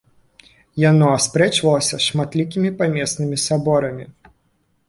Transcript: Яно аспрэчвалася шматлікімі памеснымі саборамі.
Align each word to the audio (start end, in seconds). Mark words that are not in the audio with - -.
Яно 0.83 1.09
аспрэчвалася 1.17 1.99
шматлікімі 2.07 2.73
памеснымі 2.81 3.37
саборамі. 3.47 4.05